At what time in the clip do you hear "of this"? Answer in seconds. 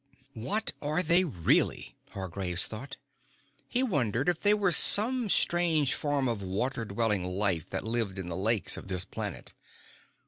8.77-9.05